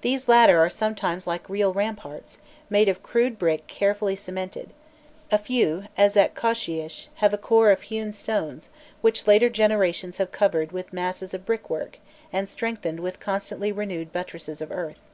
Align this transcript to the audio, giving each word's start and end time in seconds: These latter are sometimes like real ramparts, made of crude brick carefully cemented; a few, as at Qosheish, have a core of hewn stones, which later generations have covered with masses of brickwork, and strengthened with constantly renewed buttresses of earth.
These 0.00 0.26
latter 0.26 0.58
are 0.58 0.68
sometimes 0.68 1.24
like 1.24 1.48
real 1.48 1.72
ramparts, 1.72 2.38
made 2.68 2.88
of 2.88 3.04
crude 3.04 3.38
brick 3.38 3.68
carefully 3.68 4.16
cemented; 4.16 4.70
a 5.30 5.38
few, 5.38 5.84
as 5.96 6.16
at 6.16 6.34
Qosheish, 6.34 7.06
have 7.22 7.32
a 7.32 7.38
core 7.38 7.70
of 7.70 7.82
hewn 7.82 8.10
stones, 8.10 8.70
which 9.02 9.28
later 9.28 9.48
generations 9.48 10.18
have 10.18 10.32
covered 10.32 10.72
with 10.72 10.92
masses 10.92 11.32
of 11.32 11.46
brickwork, 11.46 12.00
and 12.32 12.48
strengthened 12.48 12.98
with 12.98 13.20
constantly 13.20 13.70
renewed 13.70 14.12
buttresses 14.12 14.60
of 14.60 14.72
earth. 14.72 15.06